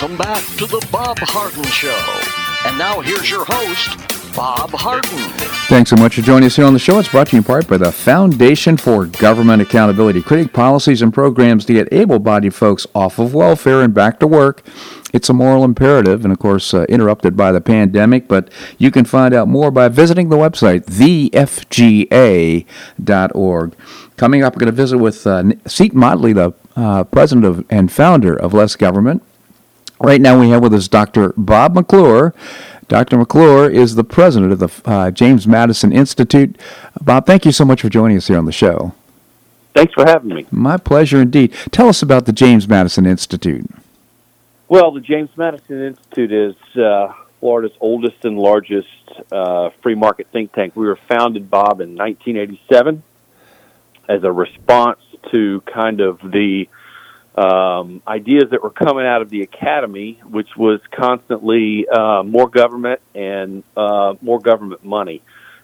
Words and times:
Welcome 0.00 0.16
back 0.16 0.42
to 0.56 0.64
the 0.64 0.80
Bob 0.90 1.18
Harden 1.18 1.62
Show. 1.64 1.94
And 2.66 2.78
now 2.78 3.02
here's 3.02 3.28
your 3.28 3.44
host, 3.46 3.98
Bob 4.34 4.70
Harden. 4.70 5.10
Thanks 5.68 5.90
so 5.90 5.96
much 5.96 6.14
for 6.14 6.22
joining 6.22 6.46
us 6.46 6.56
here 6.56 6.64
on 6.64 6.72
the 6.72 6.78
show. 6.78 6.98
It's 6.98 7.10
brought 7.10 7.26
to 7.26 7.36
you 7.36 7.40
in 7.40 7.44
part 7.44 7.68
by 7.68 7.76
the 7.76 7.92
Foundation 7.92 8.78
for 8.78 9.04
Government 9.04 9.60
Accountability, 9.60 10.22
creating 10.22 10.48
policies 10.54 11.02
and 11.02 11.12
programs 11.12 11.66
to 11.66 11.74
get 11.74 11.92
able 11.92 12.18
bodied 12.18 12.54
folks 12.54 12.86
off 12.94 13.18
of 13.18 13.34
welfare 13.34 13.82
and 13.82 13.92
back 13.92 14.18
to 14.20 14.26
work. 14.26 14.64
It's 15.12 15.28
a 15.28 15.34
moral 15.34 15.64
imperative, 15.64 16.24
and 16.24 16.32
of 16.32 16.38
course, 16.38 16.72
uh, 16.72 16.84
interrupted 16.88 17.36
by 17.36 17.52
the 17.52 17.60
pandemic. 17.60 18.26
But 18.26 18.50
you 18.78 18.90
can 18.90 19.04
find 19.04 19.34
out 19.34 19.48
more 19.48 19.70
by 19.70 19.88
visiting 19.88 20.30
the 20.30 20.36
website, 20.36 20.86
thefga.org. 20.86 21.34
Coming 24.16 24.42
up, 24.42 24.54
we're 24.54 24.60
going 24.60 24.66
to 24.66 24.72
visit 24.72 24.96
with 24.96 25.26
uh, 25.26 25.42
Seton 25.66 26.00
Motley, 26.00 26.32
the 26.32 26.54
uh, 26.74 27.04
president 27.04 27.44
of, 27.44 27.66
and 27.68 27.92
founder 27.92 28.34
of 28.34 28.54
Less 28.54 28.76
Government. 28.76 29.22
Right 30.00 30.20
now, 30.20 30.40
we 30.40 30.48
have 30.48 30.62
with 30.62 30.72
us 30.72 30.88
Dr. 30.88 31.34
Bob 31.36 31.74
McClure. 31.74 32.34
Dr. 32.88 33.18
McClure 33.18 33.68
is 33.68 33.94
the 33.94 34.02
president 34.02 34.50
of 34.50 34.58
the 34.58 34.90
uh, 34.90 35.10
James 35.10 35.46
Madison 35.46 35.92
Institute. 35.92 36.58
Bob, 37.02 37.26
thank 37.26 37.44
you 37.44 37.52
so 37.52 37.66
much 37.66 37.82
for 37.82 37.90
joining 37.90 38.16
us 38.16 38.26
here 38.26 38.38
on 38.38 38.46
the 38.46 38.52
show. 38.52 38.94
Thanks 39.74 39.92
for 39.92 40.06
having 40.06 40.34
me. 40.34 40.46
My 40.50 40.78
pleasure 40.78 41.20
indeed. 41.20 41.52
Tell 41.70 41.88
us 41.88 42.00
about 42.00 42.24
the 42.24 42.32
James 42.32 42.66
Madison 42.66 43.04
Institute. 43.04 43.66
Well, 44.68 44.90
the 44.90 45.00
James 45.00 45.30
Madison 45.36 45.82
Institute 45.82 46.32
is 46.32 46.76
uh, 46.76 47.12
Florida's 47.38 47.76
oldest 47.78 48.24
and 48.24 48.38
largest 48.38 48.88
uh, 49.30 49.68
free 49.82 49.94
market 49.94 50.28
think 50.32 50.52
tank. 50.52 50.74
We 50.74 50.86
were 50.86 50.98
founded, 51.08 51.50
Bob, 51.50 51.82
in 51.82 51.94
1987 51.94 53.02
as 54.08 54.24
a 54.24 54.32
response 54.32 55.00
to 55.30 55.60
kind 55.72 56.00
of 56.00 56.18
the 56.22 56.68
um, 57.36 58.02
ideas 58.06 58.50
that 58.50 58.62
were 58.62 58.70
coming 58.70 59.06
out 59.06 59.22
of 59.22 59.30
the 59.30 59.42
academy, 59.42 60.20
which 60.24 60.56
was 60.56 60.80
constantly 60.90 61.88
uh, 61.88 62.22
more 62.22 62.48
government 62.48 63.00
and 63.14 63.62
uh, 63.76 64.14
more 64.20 64.40
government 64.40 64.84
money. 64.84 65.22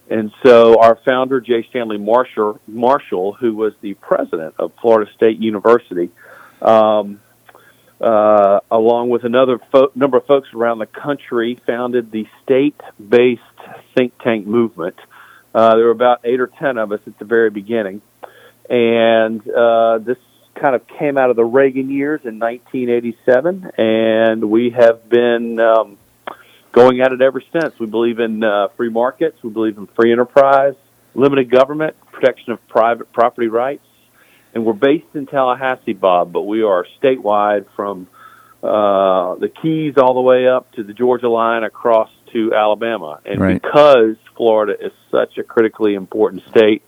And 0.09 0.31
so 0.45 0.81
our 0.81 0.97
founder, 1.05 1.41
Jay 1.41 1.67
Stanley 1.69 1.99
Marshall, 1.99 2.61
Marshall 2.69 3.33
who 3.33 3.55
was 3.55 3.75
the 3.81 3.95
president 3.95 4.55
of 4.59 4.73
Florida 4.81 5.11
State 5.15 5.39
University, 5.39 6.11
um, 6.63 7.21
uh, 8.01 8.61
along 8.71 9.09
with 9.09 9.25
another 9.25 9.59
fo- 9.73 9.91
number 9.95 10.19
of 10.19 10.27
folks 10.27 10.49
around 10.55 10.79
the 10.79 10.87
country, 10.87 11.59
founded 11.67 12.13
the 12.13 12.29
state-based 12.45 13.43
think 13.95 14.17
tank 14.23 14.47
movement. 14.47 14.97
Uh, 15.53 15.75
there 15.75 15.87
were 15.87 15.91
about 15.91 16.21
eight 16.23 16.39
or 16.39 16.47
ten 16.47 16.79
of 16.79 16.93
us 16.93 17.01
at 17.07 17.19
the 17.19 17.25
very 17.25 17.51
beginning, 17.51 18.01
and 18.69 19.41
uh, 19.49 19.99
this 19.99 20.19
kind 20.61 20.75
of 20.75 20.87
came 20.87 21.19
out 21.19 21.31
of 21.31 21.37
the 21.37 21.45
Reagan 21.45 21.91
years 21.91 22.21
in 22.25 22.39
1987, 22.39 23.71
and 23.79 24.51
we 24.51 24.71
have 24.71 25.09
been 25.09 25.61
um, 25.61 25.99
going 26.73 27.01
at 27.01 27.13
it 27.13 27.21
ever 27.21 27.43
since. 27.53 27.79
We 27.79 27.87
believe 27.87 28.19
in 28.19 28.43
uh, 28.43 28.69
free 28.77 28.91
markets, 28.91 29.43
we 29.43 29.51
believe 29.51 29.79
in 29.79 29.87
free 29.89 30.13
enterprise, 30.13 30.75
limited 31.15 31.51
government, 31.51 31.97
protection 32.13 32.53
of 32.53 32.67
private 32.69 33.13
property 33.13 33.49
rights, 33.49 33.87
and 34.55 34.65
we're 34.65 34.73
based 34.73 35.15
in 35.15 35.27
Tallahassee, 35.27 35.93
Bob, 35.93 36.33
but 36.33 36.43
we 36.43 36.63
are 36.63 36.87
statewide 37.03 37.67
from 37.77 38.07
uh, 38.63 39.35
the 39.37 39.49
Keys 39.63 39.95
all 39.99 40.15
the 40.15 40.21
way 40.21 40.49
up 40.49 40.73
to 40.73 40.83
the 40.83 40.95
Georgia 40.95 41.29
line 41.29 41.63
across 41.63 42.11
to 42.33 42.55
Alabama. 42.55 43.21
And 43.25 43.41
Right. 43.41 43.63
because 43.63 44.17
Florida 44.37 44.75
is 44.81 44.93
such 45.11 45.39
a 45.39 45.43
critically 45.43 45.95
important 45.95 46.43
state, 46.49 46.83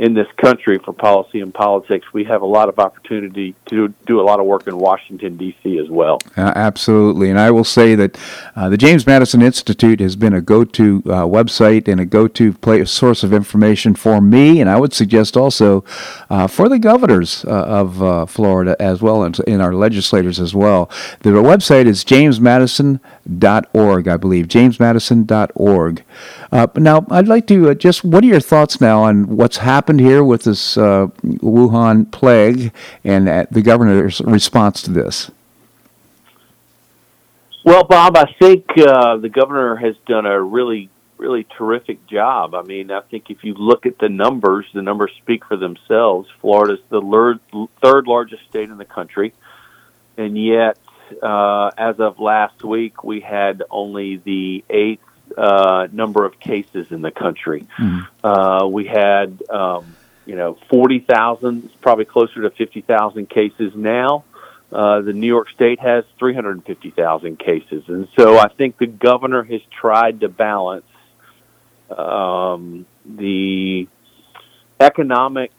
in 0.00 0.14
this 0.14 0.26
country 0.38 0.78
for 0.78 0.94
policy 0.94 1.42
and 1.42 1.52
politics, 1.52 2.06
we 2.14 2.24
have 2.24 2.40
a 2.40 2.46
lot 2.46 2.70
of 2.70 2.78
opportunity 2.78 3.54
to 3.66 3.88
do 4.06 4.18
a 4.18 4.22
lot 4.22 4.40
of 4.40 4.46
work 4.46 4.66
in 4.66 4.78
Washington, 4.78 5.36
D.C. 5.36 5.76
as 5.76 5.90
well. 5.90 6.18
Uh, 6.38 6.54
absolutely. 6.56 7.28
And 7.28 7.38
I 7.38 7.50
will 7.50 7.64
say 7.64 7.94
that 7.96 8.18
uh, 8.56 8.70
the 8.70 8.78
James 8.78 9.06
Madison 9.06 9.42
Institute 9.42 10.00
has 10.00 10.16
been 10.16 10.32
a 10.32 10.40
go 10.40 10.64
to 10.64 11.02
uh, 11.04 11.26
website 11.26 11.86
and 11.86 12.00
a 12.00 12.06
go 12.06 12.28
to 12.28 12.86
source 12.86 13.22
of 13.22 13.34
information 13.34 13.94
for 13.94 14.22
me, 14.22 14.58
and 14.58 14.70
I 14.70 14.80
would 14.80 14.94
suggest 14.94 15.36
also 15.36 15.84
uh, 16.30 16.46
for 16.46 16.70
the 16.70 16.78
governors 16.78 17.44
uh, 17.44 17.50
of 17.50 18.02
uh, 18.02 18.24
Florida 18.24 18.76
as 18.80 19.02
well 19.02 19.22
and 19.22 19.38
in 19.40 19.60
our 19.60 19.74
legislators 19.74 20.40
as 20.40 20.54
well. 20.54 20.90
The 21.20 21.28
website 21.30 21.84
is 21.84 22.06
jamesmadison.org, 22.06 24.08
I 24.08 24.16
believe, 24.16 24.48
jamesmadison.org. 24.48 26.04
now, 26.76 27.06
I'd 27.10 27.28
like 27.28 27.46
to 27.48 27.74
just, 27.74 28.02
what 28.02 28.24
are 28.24 28.28
your 28.28 28.40
thoughts 28.40 28.80
now 28.80 29.02
on 29.02 29.36
what's 29.36 29.58
happened 29.90 30.06
here 30.06 30.22
with 30.22 30.44
this 30.44 30.76
Wuhan 30.76 32.08
plague 32.12 32.72
and 33.02 33.26
the 33.50 33.60
governor's 33.60 34.20
response 34.20 34.82
to 34.82 34.92
this? 34.92 35.32
Well, 37.64 37.82
Bob, 37.82 38.16
I 38.16 38.32
think 38.38 38.66
uh, 38.78 39.16
the 39.16 39.28
governor 39.28 39.74
has 39.74 39.96
done 40.06 40.26
a 40.26 40.40
really, 40.40 40.90
really 41.18 41.44
terrific 41.58 42.06
job. 42.06 42.54
I 42.54 42.62
mean, 42.62 42.92
I 42.92 43.00
think 43.00 43.30
if 43.30 43.42
you 43.42 43.54
look 43.54 43.84
at 43.84 43.98
the 43.98 44.08
numbers, 44.08 44.66
the 44.72 44.80
numbers 44.80 45.10
speak 45.18 45.44
for 45.44 45.56
themselves. 45.56 46.28
Florida's 46.40 46.78
the 46.88 47.00
lur- 47.00 47.40
third 47.82 48.06
largest 48.06 48.44
state 48.48 48.70
in 48.70 48.78
the 48.78 48.84
country, 48.84 49.34
and 50.16 50.38
yet, 50.38 50.78
uh, 51.20 51.70
as 51.76 51.98
of 51.98 52.20
last 52.20 52.62
week, 52.62 53.02
we 53.02 53.18
had 53.18 53.64
only 53.72 54.18
the 54.18 54.64
eighth 54.70 55.02
uh, 55.36 55.88
number 55.92 56.24
of 56.24 56.38
cases 56.40 56.88
in 56.90 57.02
the 57.02 57.10
country. 57.10 57.66
Mm-hmm. 57.78 58.72
we 58.72 58.86
had, 58.86 59.42
um, 59.50 59.96
you 60.26 60.36
know, 60.36 60.58
forty 60.68 61.00
thousand, 61.00 61.70
probably 61.80 62.04
closer 62.04 62.42
to 62.42 62.50
fifty 62.50 62.80
thousand 62.80 63.28
cases 63.30 63.72
now. 63.74 64.24
Uh, 64.72 65.00
the 65.00 65.12
New 65.12 65.26
York 65.26 65.50
State 65.50 65.80
has 65.80 66.04
350,000 66.20 67.40
cases, 67.40 67.82
and 67.88 68.06
so 68.16 68.38
I 68.38 68.46
think 68.48 68.78
the 68.78 68.86
governor 68.86 69.42
has 69.42 69.60
tried 69.80 70.20
to 70.20 70.28
balance 70.28 70.84
um, 71.90 72.86
the 73.04 73.88
economic 74.78 75.50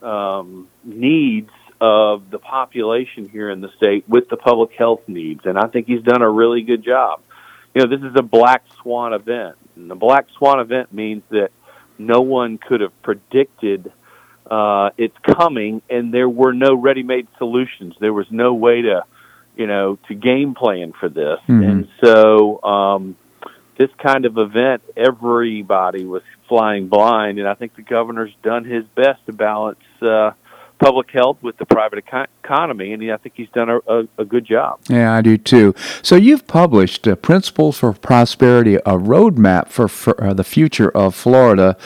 um, 0.00 0.68
needs 0.82 1.50
of 1.78 2.30
the 2.30 2.38
population 2.38 3.28
here 3.28 3.50
in 3.50 3.60
the 3.60 3.68
state 3.76 4.08
with 4.08 4.30
the 4.30 4.38
public 4.38 4.72
health 4.72 5.02
needs, 5.08 5.42
and 5.44 5.58
I 5.58 5.66
think 5.66 5.86
he's 5.86 6.02
done 6.02 6.22
a 6.22 6.30
really 6.30 6.62
good 6.62 6.82
job. 6.82 7.20
You 7.74 7.82
know, 7.82 7.88
this 7.88 8.04
is 8.08 8.14
a 8.16 8.22
black 8.22 8.62
swan 8.80 9.12
event, 9.12 9.56
and 9.76 9.90
the 9.90 9.94
black 9.96 10.26
swan 10.36 10.60
event 10.60 10.92
means 10.92 11.22
that 11.30 11.50
no 11.98 12.20
one 12.20 12.58
could 12.58 12.80
have 12.80 13.02
predicted 13.02 13.92
uh, 14.50 14.90
it's 14.98 15.16
coming, 15.24 15.80
and 15.88 16.12
there 16.12 16.28
were 16.28 16.52
no 16.52 16.74
ready-made 16.74 17.26
solutions. 17.38 17.94
There 17.98 18.12
was 18.12 18.26
no 18.30 18.52
way 18.52 18.82
to, 18.82 19.04
you 19.56 19.66
know, 19.66 19.98
to 20.08 20.14
game 20.14 20.54
plan 20.54 20.92
for 20.92 21.08
this, 21.08 21.40
Mhm. 21.48 21.68
and 21.68 21.88
so 22.02 22.62
um, 22.62 23.16
this 23.78 23.90
kind 23.98 24.26
of 24.26 24.36
event, 24.38 24.82
everybody 24.96 26.04
was 26.04 26.22
flying 26.46 26.88
blind, 26.88 27.38
and 27.38 27.48
I 27.48 27.54
think 27.54 27.74
the 27.74 27.82
governor's 27.82 28.34
done 28.42 28.64
his 28.64 28.84
best 28.94 29.24
to 29.26 29.32
balance 29.32 29.80
uh, 30.02 30.32
public 30.78 31.10
health 31.10 31.38
with 31.42 31.56
the 31.58 31.66
private 31.66 31.98
eco- 31.98 32.26
economy, 32.42 32.92
and 32.92 33.10
I 33.10 33.16
think 33.16 33.34
he's 33.36 33.48
done 33.50 33.70
a, 33.70 33.78
a, 33.86 34.08
a 34.18 34.24
good 34.24 34.44
job. 34.44 34.80
Yeah, 34.88 35.12
I 35.12 35.22
do 35.22 35.36
too. 35.36 35.74
So 36.02 36.16
you've 36.16 36.46
published 36.46 37.06
uh, 37.06 37.16
Principles 37.16 37.78
for 37.78 37.92
Prosperity, 37.92 38.76
a 38.76 38.98
roadmap 38.98 39.68
for, 39.68 39.88
for 39.88 40.22
uh, 40.22 40.34
the 40.34 40.44
future 40.44 40.90
of 40.90 41.14
Florida. 41.14 41.76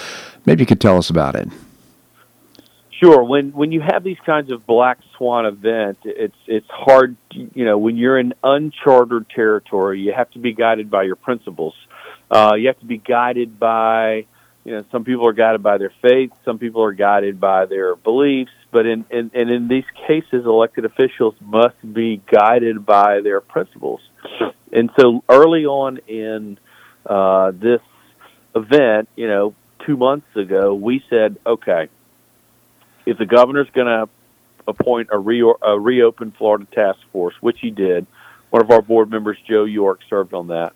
Maybe 0.46 0.62
you 0.62 0.66
could 0.66 0.80
tell 0.80 0.96
us 0.96 1.10
about 1.10 1.36
it. 1.36 1.48
Sure. 2.90 3.22
When 3.22 3.52
when 3.52 3.70
you 3.70 3.80
have 3.80 4.02
these 4.02 4.18
kinds 4.26 4.50
of 4.50 4.66
black 4.66 4.98
swan 5.16 5.46
events, 5.46 6.00
it's 6.04 6.34
it's 6.48 6.68
hard. 6.68 7.16
You 7.30 7.64
know, 7.64 7.78
when 7.78 7.96
you're 7.96 8.18
in 8.18 8.34
uncharted 8.42 9.28
territory, 9.30 10.00
you 10.00 10.12
have 10.12 10.28
to 10.32 10.40
be 10.40 10.52
guided 10.52 10.90
by 10.90 11.04
your 11.04 11.14
principles. 11.14 11.74
Uh, 12.28 12.54
you 12.58 12.66
have 12.66 12.78
to 12.80 12.86
be 12.86 12.98
guided 12.98 13.58
by, 13.58 14.26
you 14.64 14.72
know, 14.72 14.84
some 14.90 15.04
people 15.04 15.26
are 15.26 15.32
guided 15.32 15.62
by 15.62 15.78
their 15.78 15.92
faith, 16.02 16.32
some 16.44 16.58
people 16.58 16.82
are 16.82 16.92
guided 16.92 17.40
by 17.40 17.66
their 17.66 17.94
beliefs. 17.94 18.50
But 18.70 18.86
in, 18.86 19.06
in 19.10 19.30
and 19.34 19.50
in 19.50 19.68
these 19.68 19.86
cases, 20.06 20.44
elected 20.44 20.84
officials 20.84 21.34
must 21.40 21.76
be 21.92 22.20
guided 22.30 22.84
by 22.84 23.20
their 23.20 23.40
principles. 23.40 24.00
And 24.72 24.90
so, 24.98 25.24
early 25.28 25.64
on 25.64 25.98
in 26.06 26.58
uh, 27.06 27.52
this 27.52 27.80
event, 28.54 29.08
you 29.16 29.26
know, 29.26 29.54
two 29.86 29.96
months 29.96 30.36
ago, 30.36 30.74
we 30.74 31.02
said, 31.08 31.38
okay 31.46 31.88
if 33.08 33.16
the 33.16 33.26
governor's 33.26 33.70
going 33.70 33.86
to 33.86 34.08
appoint 34.66 35.08
a, 35.10 35.18
re- 35.18 35.54
a 35.62 35.80
reopen 35.80 36.30
Florida 36.32 36.66
task 36.66 36.98
force, 37.10 37.34
which 37.40 37.58
he 37.58 37.70
did, 37.70 38.06
one 38.50 38.62
of 38.62 38.70
our 38.70 38.82
board 38.82 39.10
members, 39.10 39.38
Joe 39.48 39.64
York, 39.64 40.00
served 40.10 40.34
on 40.34 40.48
that, 40.48 40.74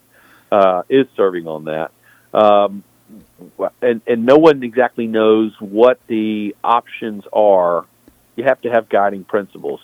uh, 0.50 0.82
is 0.88 1.06
serving 1.14 1.46
on 1.46 1.64
that. 1.64 1.90
Um, 2.32 2.84
and, 3.82 4.00
and 4.06 4.25
no 4.25 4.38
one 4.38 4.62
exactly 4.62 5.06
knows 5.06 5.52
what 5.61 6.00
the 6.06 6.56
options 6.64 7.25
are. 7.34 7.84
You 8.37 8.44
have 8.44 8.61
to 8.62 8.70
have 8.70 8.88
guiding 8.88 9.25
principles. 9.25 9.81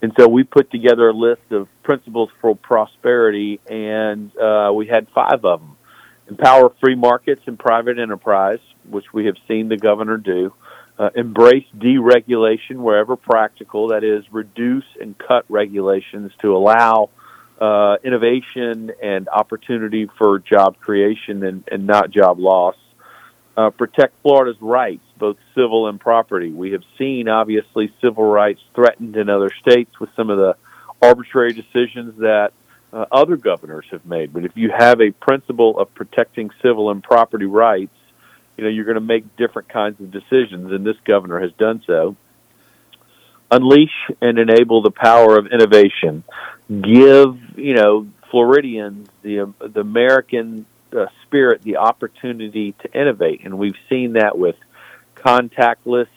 And 0.00 0.12
so 0.16 0.28
we 0.28 0.44
put 0.44 0.70
together 0.70 1.08
a 1.08 1.12
list 1.12 1.50
of 1.50 1.68
principles 1.82 2.30
for 2.40 2.54
prosperity, 2.54 3.60
and 3.68 4.36
uh, 4.36 4.70
we 4.72 4.86
had 4.86 5.08
five 5.14 5.44
of 5.44 5.60
them. 5.60 5.76
Empower 6.28 6.72
free 6.80 6.94
markets 6.94 7.42
and 7.46 7.58
private 7.58 7.98
enterprise, 7.98 8.60
which 8.88 9.12
we 9.12 9.26
have 9.26 9.36
seen 9.48 9.68
the 9.68 9.76
governor 9.76 10.18
do 10.18 10.52
uh, 10.98 11.10
embrace 11.14 11.66
deregulation 11.76 12.76
wherever 12.76 13.16
practical. 13.16 13.88
That 13.88 14.04
is, 14.04 14.24
reduce 14.32 14.84
and 15.00 15.16
cut 15.16 15.44
regulations 15.48 16.32
to 16.40 16.56
allow 16.56 17.10
uh, 17.60 17.96
innovation 18.02 18.92
and 19.02 19.28
opportunity 19.28 20.08
for 20.18 20.38
job 20.40 20.78
creation 20.80 21.44
and, 21.44 21.64
and 21.70 21.86
not 21.86 22.10
job 22.10 22.38
loss. 22.38 22.76
Uh, 23.56 23.70
protect 23.70 24.14
Florida's 24.22 24.60
rights, 24.60 25.04
both 25.18 25.36
civil 25.54 25.88
and 25.88 26.00
property. 26.00 26.50
We 26.50 26.72
have 26.72 26.82
seen, 26.96 27.28
obviously, 27.28 27.92
civil 28.00 28.24
rights 28.24 28.60
threatened 28.74 29.16
in 29.16 29.28
other 29.28 29.50
states 29.60 29.98
with 30.00 30.10
some 30.16 30.30
of 30.30 30.38
the 30.38 30.56
arbitrary 31.00 31.52
decisions 31.52 32.18
that 32.18 32.52
uh, 32.92 33.06
other 33.12 33.36
governors 33.36 33.86
have 33.90 34.06
made. 34.06 34.32
But 34.32 34.44
if 34.44 34.52
you 34.56 34.70
have 34.76 35.00
a 35.00 35.10
principle 35.10 35.78
of 35.78 35.94
protecting 35.94 36.50
civil 36.62 36.90
and 36.90 37.02
property 37.02 37.46
rights, 37.46 37.94
you 38.56 38.64
know 38.64 38.70
you're 38.70 38.84
going 38.84 38.96
to 38.96 39.00
make 39.00 39.36
different 39.36 39.68
kinds 39.68 40.00
of 40.00 40.10
decisions, 40.10 40.72
and 40.72 40.84
this 40.84 40.96
governor 41.04 41.40
has 41.40 41.52
done 41.52 41.82
so. 41.86 42.16
Unleash 43.50 44.10
and 44.20 44.38
enable 44.38 44.82
the 44.82 44.90
power 44.90 45.38
of 45.38 45.46
innovation. 45.46 46.24
Give 46.68 47.38
you 47.56 47.74
know 47.74 48.08
Floridians 48.30 49.08
the 49.22 49.52
the 49.60 49.80
American 49.80 50.66
uh, 50.92 51.06
spirit 51.24 51.62
the 51.62 51.76
opportunity 51.76 52.72
to 52.80 52.92
innovate, 53.00 53.44
and 53.44 53.58
we've 53.58 53.76
seen 53.88 54.14
that 54.14 54.36
with 54.38 54.56
contactless 55.18 56.08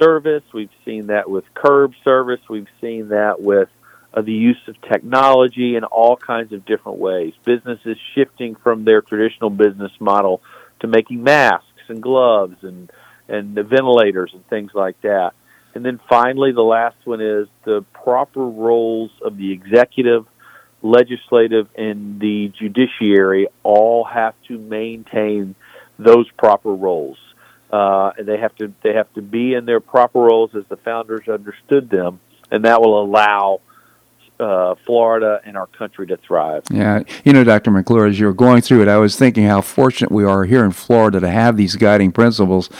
service. 0.00 0.42
We've 0.52 0.70
seen 0.84 1.08
that 1.08 1.28
with 1.28 1.44
curb 1.54 1.92
service. 2.04 2.40
We've 2.48 2.68
seen 2.80 3.08
that 3.08 3.40
with 3.40 3.68
uh, 4.14 4.22
the 4.22 4.32
use 4.32 4.60
of 4.68 4.80
technology 4.82 5.76
in 5.76 5.84
all 5.84 6.16
kinds 6.16 6.52
of 6.52 6.64
different 6.64 6.98
ways. 6.98 7.34
Businesses 7.44 7.96
shifting 8.14 8.54
from 8.54 8.84
their 8.84 9.02
traditional 9.02 9.50
business 9.50 9.92
model 10.00 10.40
to 10.80 10.86
making 10.86 11.22
masks 11.22 11.66
and 11.88 12.02
gloves 12.02 12.56
and 12.62 12.90
and 13.28 13.54
ventilators 13.54 14.30
and 14.32 14.46
things 14.48 14.70
like 14.74 14.98
that. 15.02 15.32
And 15.74 15.84
then 15.84 16.00
finally, 16.08 16.52
the 16.52 16.62
last 16.62 16.96
one 17.04 17.20
is 17.20 17.46
the 17.64 17.84
proper 17.92 18.40
roles 18.40 19.10
of 19.22 19.36
the 19.36 19.52
executive, 19.52 20.26
legislative, 20.82 21.68
and 21.76 22.18
the 22.18 22.50
judiciary 22.58 23.48
all 23.62 24.04
have 24.04 24.34
to 24.48 24.58
maintain 24.58 25.54
those 25.98 26.26
proper 26.38 26.72
roles. 26.72 27.18
Uh, 27.70 28.12
and 28.16 28.26
they 28.26 28.38
have 28.38 28.54
to 28.56 28.72
they 28.82 28.94
have 28.94 29.12
to 29.14 29.22
be 29.22 29.52
in 29.54 29.66
their 29.66 29.80
proper 29.80 30.20
roles 30.20 30.54
as 30.54 30.64
the 30.68 30.76
founders 30.78 31.28
understood 31.28 31.90
them, 31.90 32.18
and 32.50 32.64
that 32.64 32.80
will 32.80 33.02
allow 33.02 33.60
uh, 34.40 34.74
Florida 34.86 35.40
and 35.44 35.56
our 35.56 35.66
country 35.66 36.06
to 36.06 36.16
thrive. 36.16 36.62
Yeah, 36.70 37.02
you 37.24 37.32
know, 37.32 37.44
Dr. 37.44 37.70
McClure, 37.70 38.06
as 38.06 38.18
you 38.20 38.26
were 38.26 38.32
going 38.32 38.62
through 38.62 38.82
it, 38.82 38.88
I 38.88 38.98
was 38.98 39.16
thinking 39.16 39.44
how 39.44 39.60
fortunate 39.60 40.12
we 40.12 40.24
are 40.24 40.44
here 40.44 40.64
in 40.64 40.72
Florida 40.72 41.20
to 41.20 41.28
have 41.30 41.56
these 41.56 41.76
guiding 41.76 42.12
principles. 42.12 42.70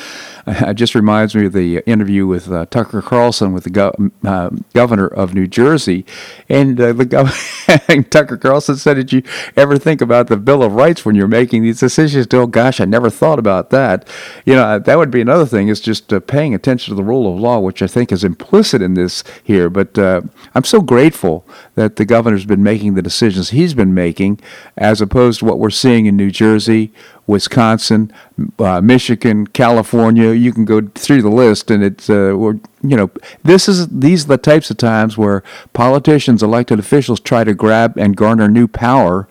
Uh, 0.46 0.66
it 0.69 0.75
just 0.75 0.94
reminds 0.94 1.34
me 1.34 1.46
of 1.46 1.52
the 1.52 1.78
interview 1.81 2.26
with 2.26 2.50
uh, 2.50 2.66
Tucker 2.66 3.02
Carlson 3.02 3.52
with 3.52 3.64
the 3.64 3.70
go- 3.70 3.94
uh, 4.25 4.50
governor 4.72 5.06
of 5.06 5.34
New 5.34 5.46
Jersey, 5.46 6.06
and 6.49 6.81
uh, 6.81 6.93
the 6.93 7.05
gov- 7.05 8.08
Tucker 8.10 8.37
Carlson 8.37 8.76
said, 8.76 8.94
"Did 8.94 9.12
you 9.12 9.22
ever 9.56 9.78
think 9.78 10.00
about 10.00 10.28
the 10.28 10.37
Bill 10.37 10.62
of 10.62 10.72
Rights 10.75 11.05
when 11.05 11.14
you're 11.14 11.28
making 11.28 11.62
these 11.62 11.81
decisions?" 11.81 12.28
Oh 12.32 12.46
gosh, 12.46 12.81
I 12.81 12.84
never 12.84 13.10
thought 13.10 13.38
about 13.38 13.70
that. 13.70 14.08
You 14.46 14.55
know, 14.55 14.78
that 14.78 14.96
would 14.99 15.10
be 15.10 15.20
another 15.20 15.46
thing 15.46 15.69
is 15.69 15.81
just 15.81 16.12
paying 16.26 16.55
attention 16.55 16.93
to 16.93 16.96
the 16.96 17.02
rule 17.05 17.32
of 17.32 17.40
law, 17.40 17.58
which 17.58 17.82
I 17.82 17.87
think 17.87 18.12
is 18.12 18.22
implicit 18.25 18.81
in 18.81 18.94
this 18.94 19.25
here. 19.43 19.69
But 19.69 19.99
I'm 19.99 20.64
so 20.64 20.81
grateful 20.81 21.44
that 21.74 21.96
the 21.96 22.04
governor's 22.04 22.44
been 22.44 22.62
making 22.62 22.94
the 22.94 23.02
decisions 23.02 23.50
he's 23.50 23.74
been 23.74 23.94
making, 23.94 24.40
as 24.76 25.00
opposed 25.00 25.40
to 25.40 25.44
what 25.44 25.58
we're 25.58 25.70
seeing 25.70 26.06
in 26.06 26.16
New 26.16 26.30
Jersey, 26.30 26.92
Wisconsin, 27.26 28.12
uh, 28.58 28.80
Michigan, 28.80 29.46
California. 29.46 30.32
You 30.32 30.52
can 30.52 30.64
go 30.64 30.82
through 30.94 31.22
the 31.22 31.28
list, 31.28 31.70
and 31.70 31.82
it's 31.84 32.08
uh, 32.08 32.36
you 32.36 32.62
know 32.82 33.10
this 33.42 33.68
is 33.68 33.88
these 33.88 34.24
are 34.24 34.28
the 34.28 34.38
types 34.38 34.70
of 34.70 34.76
times 34.76 35.16
where 35.16 35.42
politicians, 35.72 36.42
elected 36.42 36.78
officials, 36.78 37.20
try 37.20 37.44
to 37.44 37.54
grab 37.54 37.96
and 37.96 38.16
garner 38.16 38.48
new 38.48 38.66
power. 38.66 39.28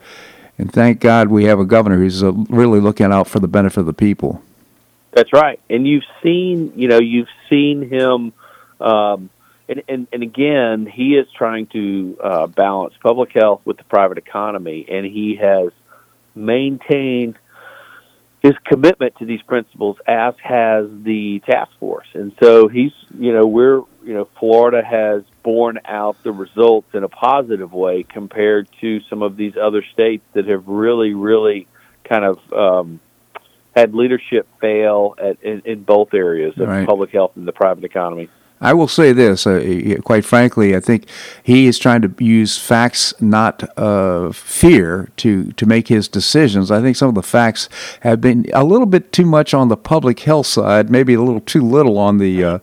And 0.59 0.71
thank 0.71 0.99
God 0.99 1.27
we 1.27 1.45
have 1.45 1.59
a 1.59 1.65
governor 1.65 1.97
who's 1.97 2.23
uh, 2.23 2.31
really 2.31 2.79
looking 2.79 3.11
out 3.11 3.27
for 3.27 3.39
the 3.39 3.47
benefit 3.47 3.81
of 3.81 3.85
the 3.85 3.93
people. 3.93 4.41
That's 5.11 5.33
right, 5.33 5.59
and 5.69 5.87
you've 5.87 6.03
seen, 6.21 6.73
you 6.75 6.87
know, 6.87 6.99
you've 6.99 7.29
seen 7.49 7.87
him 7.89 8.33
um, 8.79 9.29
and, 9.69 9.83
and, 9.87 10.07
and 10.11 10.23
again, 10.23 10.85
he 10.85 11.15
is 11.15 11.27
trying 11.35 11.67
to 11.67 12.17
uh, 12.23 12.47
balance 12.47 12.93
public 13.01 13.31
health 13.33 13.61
with 13.65 13.77
the 13.77 13.83
private 13.83 14.17
economy, 14.17 14.85
and 14.89 15.05
he 15.05 15.35
has 15.35 15.71
maintained 16.35 17.37
his 18.41 18.53
commitment 18.63 19.15
to 19.17 19.25
these 19.25 19.41
principles, 19.41 19.97
as 20.07 20.35
has 20.41 20.87
the 21.03 21.39
task 21.39 21.71
force. 21.79 22.07
And 22.13 22.33
so 22.41 22.67
he's, 22.67 22.93
you 23.17 23.33
know, 23.33 23.47
we're, 23.47 23.81
you 24.03 24.13
know, 24.13 24.27
Florida 24.39 24.83
has 24.83 25.23
borne 25.43 25.79
out 25.85 26.21
the 26.23 26.31
results 26.31 26.87
in 26.93 27.03
a 27.03 27.09
positive 27.09 27.73
way 27.73 28.03
compared 28.03 28.69
to 28.79 29.01
some 29.09 29.21
of 29.23 29.37
these 29.37 29.57
other 29.57 29.83
states 29.93 30.23
that 30.33 30.47
have 30.47 30.67
really, 30.67 31.13
really 31.13 31.67
kind 32.03 32.23
of 32.23 32.53
um, 32.53 32.99
had 33.75 33.93
leadership 33.93 34.47
fail 34.61 35.15
at, 35.17 35.41
in, 35.41 35.61
in 35.65 35.83
both 35.83 36.13
areas 36.13 36.57
of 36.57 36.67
right. 36.67 36.87
public 36.87 37.09
health 37.09 37.31
and 37.35 37.47
the 37.47 37.51
private 37.51 37.83
economy. 37.83 38.29
I 38.59 38.73
will 38.73 38.87
say 38.87 39.13
this, 39.13 39.45
uh, 39.45 39.97
quite 40.03 40.25
frankly, 40.25 40.75
I 40.75 40.79
think 40.79 41.07
he 41.43 41.67
is 41.67 41.77
trying 41.77 42.01
to 42.01 42.13
use 42.23 42.57
facts, 42.57 43.13
not 43.21 43.63
uh, 43.77 44.31
fear, 44.31 45.09
to, 45.17 45.51
to 45.51 45.65
make 45.65 45.89
his 45.89 46.07
decisions. 46.07 46.71
I 46.71 46.81
think 46.81 46.97
some 46.97 47.09
of 47.09 47.15
the 47.15 47.21
facts 47.21 47.69
have 48.01 48.19
been 48.19 48.47
a 48.53 48.63
little 48.63 48.87
bit 48.87 49.11
too 49.11 49.25
much 49.25 49.53
on 49.53 49.67
the 49.67 49.77
public 49.77 50.21
health 50.21 50.47
side, 50.47 50.89
maybe 50.89 51.13
a 51.13 51.21
little 51.21 51.41
too 51.41 51.61
little 51.61 51.99
on 51.99 52.17
the 52.17 52.43
uh, 52.43 52.59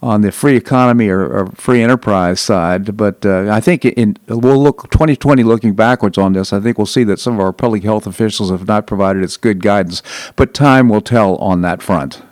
on 0.00 0.20
the 0.20 0.30
free 0.30 0.56
economy 0.56 1.08
or, 1.08 1.26
or 1.26 1.46
free 1.48 1.82
enterprise 1.82 2.40
side. 2.40 2.96
But 2.96 3.26
uh, 3.26 3.50
I 3.50 3.60
think 3.60 3.84
in 3.84 4.16
we'll 4.28 4.62
look 4.62 4.90
2020 4.90 5.42
looking 5.42 5.74
backwards 5.74 6.18
on 6.18 6.32
this. 6.32 6.52
I 6.52 6.60
think 6.60 6.78
we'll 6.78 6.86
see 6.86 7.04
that 7.04 7.18
some 7.18 7.34
of 7.34 7.40
our 7.40 7.52
public 7.52 7.82
health 7.82 8.06
officials 8.06 8.50
have 8.50 8.66
not 8.66 8.86
provided 8.86 9.24
us 9.24 9.36
good 9.36 9.60
guidance. 9.60 10.02
But 10.36 10.54
time 10.54 10.88
will 10.88 11.00
tell 11.00 11.36
on 11.36 11.62
that 11.62 11.82
front. 11.82 12.22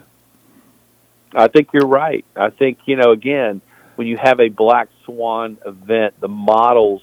I 1.37 1.49
think 1.49 1.69
you're 1.73 1.87
right. 1.87 2.25
I 2.35 2.51
think 2.51 2.79
you 2.87 2.97
know 2.97 3.13
again 3.13 3.61
when 3.97 4.07
you 4.07 4.17
have 4.17 4.41
a 4.41 4.49
black 4.49 4.89
swan 5.05 5.59
event, 5.65 6.21
the 6.21 6.29
models 6.29 7.03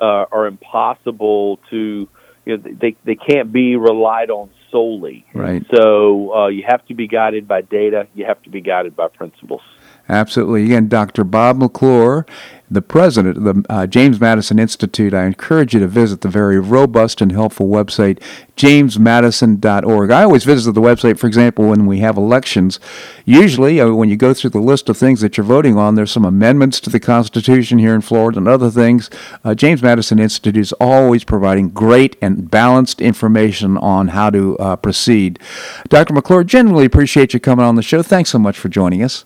uh, 0.00 0.26
are 0.32 0.46
impossible 0.46 1.58
to 1.70 2.08
you 2.44 2.56
know 2.56 2.62
they 2.80 2.96
they 3.04 3.14
can't 3.14 3.52
be 3.52 3.76
relied 3.76 4.30
on 4.30 4.50
solely. 4.70 5.24
Right. 5.34 5.64
So 5.74 6.34
uh, 6.34 6.48
you 6.48 6.64
have 6.66 6.84
to 6.86 6.94
be 6.94 7.06
guided 7.06 7.46
by 7.46 7.62
data. 7.62 8.08
You 8.14 8.24
have 8.26 8.42
to 8.42 8.50
be 8.50 8.60
guided 8.60 8.96
by 8.96 9.08
principles. 9.08 9.62
Absolutely. 10.10 10.64
Again, 10.64 10.88
Dr. 10.88 11.24
Bob 11.24 11.56
McClure 11.56 12.26
the 12.70 12.82
president 12.82 13.36
of 13.36 13.42
the 13.44 13.64
uh, 13.68 13.86
James 13.86 14.20
Madison 14.20 14.58
Institute, 14.58 15.12
I 15.12 15.24
encourage 15.24 15.74
you 15.74 15.80
to 15.80 15.88
visit 15.88 16.20
the 16.20 16.28
very 16.28 16.60
robust 16.60 17.20
and 17.20 17.32
helpful 17.32 17.66
website, 17.66 18.22
jamesmadison.org. 18.56 20.10
I 20.10 20.22
always 20.22 20.44
visit 20.44 20.72
the 20.72 20.80
website, 20.80 21.18
for 21.18 21.26
example, 21.26 21.68
when 21.68 21.86
we 21.86 21.98
have 21.98 22.16
elections. 22.16 22.78
Usually, 23.24 23.80
uh, 23.80 23.90
when 23.92 24.08
you 24.08 24.16
go 24.16 24.32
through 24.32 24.50
the 24.50 24.60
list 24.60 24.88
of 24.88 24.96
things 24.96 25.20
that 25.20 25.36
you're 25.36 25.44
voting 25.44 25.76
on, 25.76 25.96
there's 25.96 26.12
some 26.12 26.24
amendments 26.24 26.78
to 26.80 26.90
the 26.90 27.00
Constitution 27.00 27.80
here 27.80 27.94
in 27.94 28.02
Florida 28.02 28.38
and 28.38 28.46
other 28.46 28.70
things. 28.70 29.10
Uh, 29.42 29.54
James 29.54 29.82
Madison 29.82 30.20
Institute 30.20 30.56
is 30.56 30.72
always 30.74 31.24
providing 31.24 31.70
great 31.70 32.16
and 32.22 32.50
balanced 32.50 33.00
information 33.00 33.78
on 33.78 34.08
how 34.08 34.30
to 34.30 34.56
uh, 34.58 34.76
proceed. 34.76 35.40
Dr. 35.88 36.14
McClure, 36.14 36.44
generally 36.44 36.84
appreciate 36.84 37.34
you 37.34 37.40
coming 37.40 37.64
on 37.64 37.74
the 37.74 37.82
show. 37.82 38.02
Thanks 38.02 38.30
so 38.30 38.38
much 38.38 38.58
for 38.58 38.68
joining 38.68 39.02
us. 39.02 39.24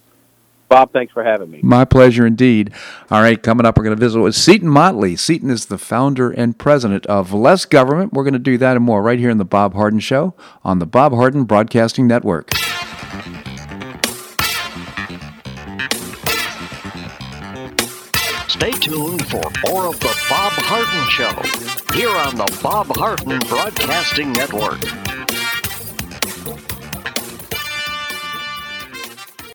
Bob, 0.75 0.93
thanks 0.93 1.12
for 1.12 1.23
having 1.23 1.52
me. 1.52 1.61
My 1.62 1.85
pleasure 1.85 2.26
indeed. 2.26 2.73
All 3.09 3.21
right, 3.23 3.40
coming 3.40 3.64
up, 3.64 3.78
we're 3.78 3.85
going 3.85 3.97
to 3.97 4.00
visit 4.00 4.19
with 4.19 4.35
Seton 4.35 4.69
Motley. 4.69 5.14
Seton 5.14 5.49
is 5.49 5.66
the 5.66 5.78
founder 5.78 6.33
and 6.33 6.59
president 6.59 7.07
of 7.07 7.33
Less 7.33 7.64
Government. 7.64 8.12
We're 8.12 8.25
going 8.25 8.33
to 8.33 8.40
do 8.40 8.59
that 8.59 8.75
and 8.75 8.85
more 8.85 9.00
right 9.00 9.21
here 9.21 9.31
in 9.31 9.38
the 9.38 9.45
Bob 9.45 9.75
Harden 9.75 10.00
Show 10.00 10.35
on 10.64 10.81
the 10.81 10.87
Bob 10.87 11.12
Harden 11.12 11.45
Broadcasting 11.45 12.09
Network. 12.09 12.52
Stay 18.49 18.73
tuned 18.73 19.25
for 19.28 19.45
more 19.69 19.87
of 19.87 20.00
the 20.00 20.26
Bob 20.28 20.54
Harden 20.57 21.09
Show 21.09 21.95
here 21.97 22.11
on 22.11 22.35
the 22.35 22.61
Bob 22.64 22.88
Harden 22.97 23.38
Broadcasting 23.49 24.33
Network. 24.33 25.24